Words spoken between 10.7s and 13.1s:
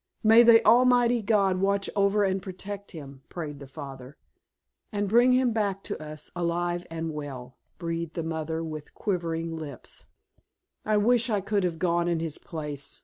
"I wish that I could have gone in his place!"